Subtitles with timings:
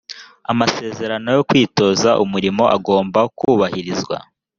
[0.51, 4.17] amasezerano yo kwitoza umurimo agomba kubahirizwa